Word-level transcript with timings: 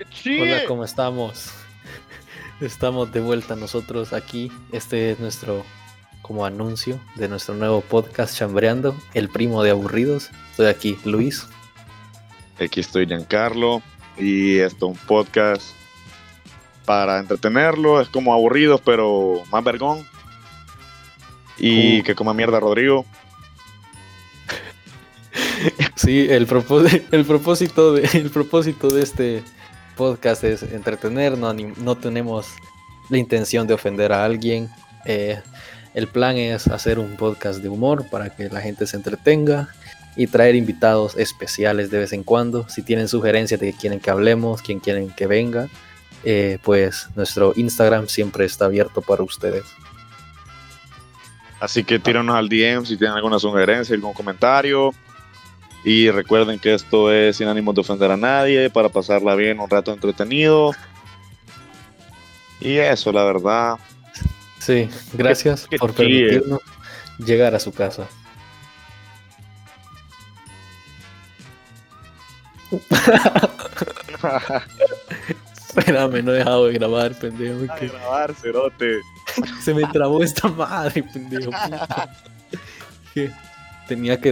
Hola, 0.00 0.64
¿cómo 0.66 0.84
estamos? 0.84 1.50
Estamos 2.60 3.12
de 3.12 3.20
vuelta 3.20 3.56
nosotros 3.56 4.12
aquí. 4.12 4.50
Este 4.72 5.10
es 5.12 5.20
nuestro 5.20 5.64
como 6.22 6.44
anuncio 6.44 7.00
de 7.16 7.28
nuestro 7.28 7.54
nuevo 7.54 7.80
podcast 7.80 8.36
Chambreando, 8.36 8.96
el 9.14 9.28
primo 9.28 9.62
de 9.62 9.70
aburridos. 9.70 10.30
Estoy 10.50 10.66
aquí, 10.66 10.98
Luis. 11.04 11.46
Aquí 12.60 12.80
estoy 12.80 13.06
Giancarlo 13.06 13.82
y 14.16 14.58
esto 14.58 14.90
es 14.90 14.98
un 14.98 15.06
podcast 15.06 15.62
para 16.84 17.18
entretenerlo, 17.18 18.00
es 18.00 18.08
como 18.08 18.32
aburrido, 18.32 18.78
pero 18.78 19.42
más 19.50 19.62
vergón. 19.64 20.06
Y 21.58 22.00
Uh. 22.00 22.04
que 22.04 22.14
coma 22.14 22.34
mierda 22.34 22.60
Rodrigo. 22.60 23.04
Sí, 25.96 26.28
el, 26.30 26.46
propó- 26.46 26.86
el, 27.10 27.24
propósito 27.24 27.92
de, 27.94 28.08
el 28.12 28.30
propósito 28.30 28.86
de 28.88 29.02
este 29.02 29.42
podcast 29.98 30.44
es 30.44 30.62
entretener, 30.62 31.36
no, 31.36 31.52
no 31.52 31.96
tenemos 31.96 32.46
la 33.10 33.18
intención 33.18 33.66
de 33.66 33.74
ofender 33.74 34.12
a 34.12 34.24
alguien. 34.24 34.70
Eh, 35.04 35.42
el 35.92 36.06
plan 36.06 36.36
es 36.36 36.68
hacer 36.68 37.00
un 37.00 37.16
podcast 37.16 37.60
de 37.60 37.68
humor 37.68 38.06
para 38.08 38.30
que 38.30 38.48
la 38.48 38.60
gente 38.60 38.86
se 38.86 38.96
entretenga 38.96 39.68
y 40.16 40.28
traer 40.28 40.54
invitados 40.54 41.16
especiales 41.16 41.90
de 41.90 41.98
vez 41.98 42.12
en 42.12 42.22
cuando. 42.22 42.68
Si 42.68 42.82
tienen 42.82 43.08
sugerencias 43.08 43.58
de 43.58 43.72
que 43.72 43.78
quieren 43.78 43.98
que 43.98 44.10
hablemos, 44.10 44.62
quién 44.62 44.78
quieren 44.78 45.10
que 45.10 45.26
venga, 45.26 45.68
eh, 46.22 46.58
pues 46.62 47.08
nuestro 47.16 47.52
Instagram 47.56 48.06
siempre 48.06 48.44
está 48.44 48.66
abierto 48.66 49.02
para 49.02 49.24
ustedes. 49.24 49.64
Así 51.58 51.82
que 51.82 51.98
tíranos 51.98 52.36
al 52.36 52.48
DM 52.48 52.86
si 52.86 52.96
tienen 52.96 53.16
alguna 53.16 53.40
sugerencia, 53.40 53.96
algún 53.96 54.12
comentario. 54.12 54.92
Y 55.84 56.10
recuerden 56.10 56.58
que 56.58 56.74
esto 56.74 57.12
es 57.12 57.36
sin 57.36 57.48
ánimo 57.48 57.72
de 57.72 57.80
ofender 57.80 58.10
a 58.10 58.16
nadie, 58.16 58.68
para 58.70 58.88
pasarla 58.88 59.34
bien, 59.34 59.60
un 59.60 59.70
rato 59.70 59.92
entretenido. 59.92 60.72
Y 62.60 62.78
eso, 62.78 63.12
la 63.12 63.24
verdad. 63.24 63.76
Sí, 64.58 64.88
gracias 65.12 65.66
qué 65.68 65.78
por 65.78 65.94
chido. 65.94 66.28
permitirnos 66.28 66.60
llegar 67.18 67.54
a 67.54 67.60
su 67.60 67.72
casa. 67.72 68.08
Espérame, 75.68 76.22
no 76.22 76.32
he 76.32 76.38
dejado 76.38 76.66
de 76.66 76.72
grabar, 76.74 77.14
pendejo. 77.14 77.72
A 77.72 77.76
que 77.76 77.88
grabar, 77.88 78.34
cerote. 78.34 79.00
se 79.62 79.72
me 79.72 79.86
trabó 79.86 80.22
esta 80.22 80.48
madre, 80.48 81.02
pendejo. 81.02 81.50
Tenía 83.88 84.20
que 84.20 84.26